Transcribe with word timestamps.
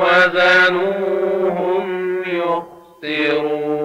وزنوهم 0.00 1.86
يخسرون 3.02 3.76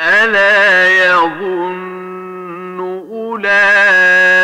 ألا 0.00 0.88
يظن 0.88 2.80
أولئك 3.10 4.36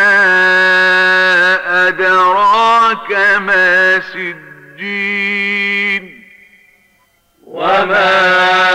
أدراك 1.88 3.12
ما 3.40 4.00
سجين. 4.00 4.48
وما 7.44 8.67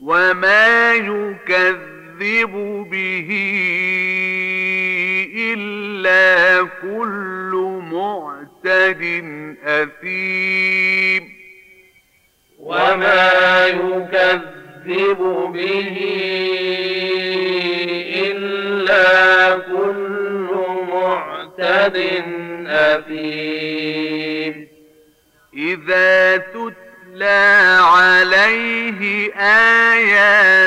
وما 0.00 0.94
يكذب 0.94 2.52
به 2.90 3.30
إلا 5.36 6.68
كل 6.82 7.80
معتد 7.92 9.02
أثيم. 9.64 11.19
وما 12.70 13.66
يكذب 13.66 15.20
به 15.54 15.96
إلا 18.30 19.58
كل 19.58 20.48
معتد 20.92 21.96
أثيم. 22.66 24.54
إذا 25.54 26.36
تتلى 26.36 27.78
عليه 27.82 29.34
آياتنا 29.92 30.60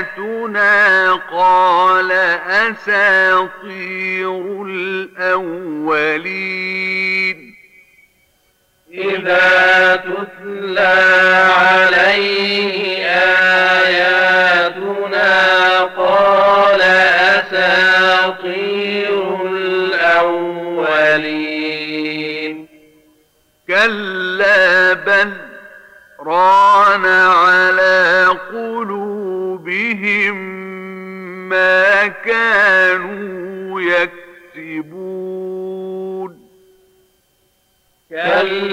قال 1.14 2.12
أساطير 2.72 4.32
الأولين. 4.66 5.84
إذا 8.94 9.96
تتلى 9.96 10.96
عليه 11.58 13.06
آياتنا 13.86 14.54
قال 15.84 16.82
أساطير 17.42 19.14
الأولين. 19.48 20.94
كلا 23.68 24.94
بل 24.94 25.34
ران 26.20 27.06
على 27.06 28.28
قلوبهم 28.52 30.36
ما 31.50 32.08
كانوا 32.08 33.82
يكسبون. 33.82 35.14
كلا 38.10 38.73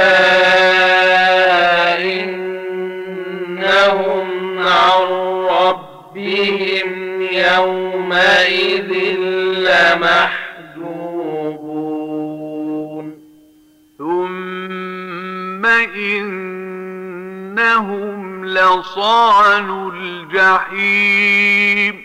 لصال 18.91 19.93
الجحيم. 20.33 21.95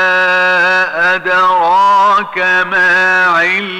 أدراك 1.15 2.37
ما 2.71 3.25
عليون 3.25 3.76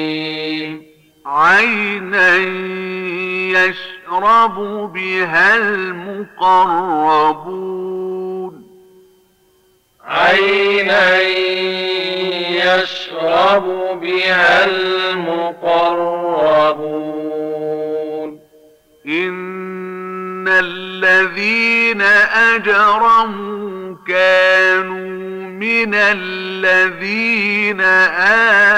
عينا 1.25 2.38
يشرب 3.53 4.55
بها 4.93 5.55
المقربون. 5.55 6.63
عينا 10.05 11.22
يشرب 12.50 13.63
بها 14.01 14.65
المقربون. 14.65 16.03
إن 19.07 20.48
الذين 20.48 22.01
أجرموا 22.01 23.95
كانوا 24.07 25.13
من 25.50 25.93
الذين 25.93 27.81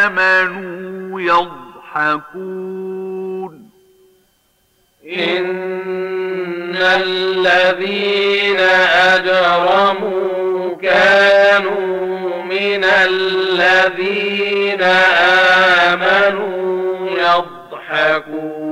آمنوا 0.04 1.22
يضحكون. 1.22 2.85
إن 5.08 6.76
الذين 6.76 8.60
أجرموا 9.14 10.76
كانوا 10.82 12.44
من 12.44 12.84
الذين 12.84 14.82
آمنوا 15.92 17.10
يضحكون 17.90 18.66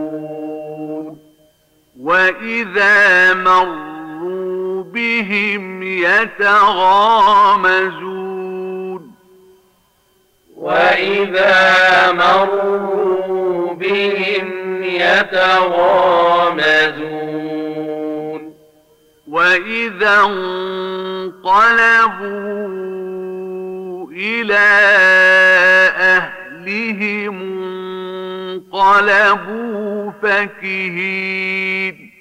وإذا 1.99 3.33
مروا 3.33 4.83
بهم 4.83 5.83
يتغامزون 5.83 7.53
وإذا 10.57 12.11
مروا 12.11 13.73
بهم 13.73 14.62
يتغامزون. 15.01 16.03
وإذا 19.27 20.19
انقلبوا 20.19 21.63
إلى 24.11 24.69
أهلهم 25.97 27.35
انقلبوا 28.73 30.11
فكهين. 30.21 32.13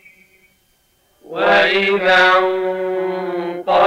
وإذا 1.25 2.33
انقلبوا 2.39 3.83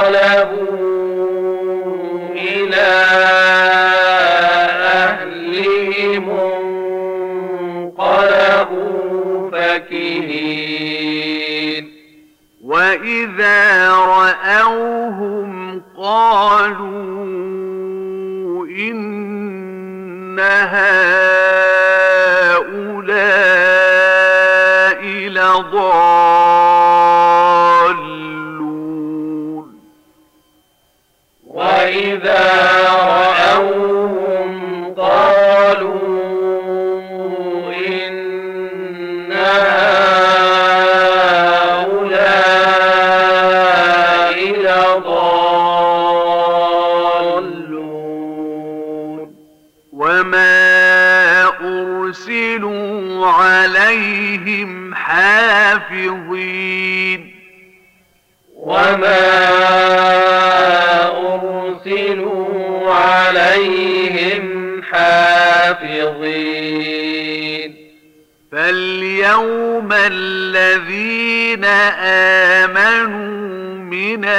إلى 2.35 3.24
وإذا 12.85 13.89
رأوهم 13.91 15.81
قالوا 15.97 17.05
إن 18.67 20.39
هؤلاء 20.39 21.84